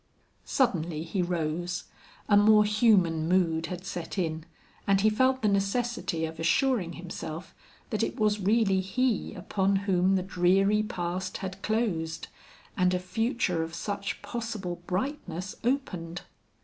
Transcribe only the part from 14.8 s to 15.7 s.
brightness